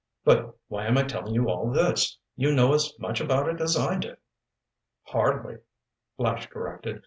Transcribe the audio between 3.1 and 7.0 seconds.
about it as I do." "Hardly," Flash corrected.